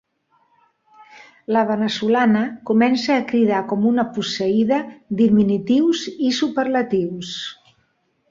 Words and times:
La 1.57 1.61
veneçolana 1.71 2.41
comença 2.69 3.17
a 3.17 3.27
cridar 3.33 3.59
com 3.73 3.85
una 3.91 4.07
posseïda 4.15 4.81
diminutius 5.21 6.01
i 6.29 6.33
superlatius. 6.39 7.35